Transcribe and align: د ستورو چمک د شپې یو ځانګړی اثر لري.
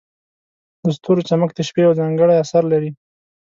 د 0.81 0.85
ستورو 0.95 1.25
چمک 1.29 1.49
د 1.53 1.59
شپې 1.67 1.81
یو 1.85 1.97
ځانګړی 1.99 2.35
اثر 2.43 2.63
لري. 2.71 2.91